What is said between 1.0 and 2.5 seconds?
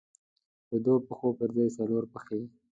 پښو پر ځای څلور پښې.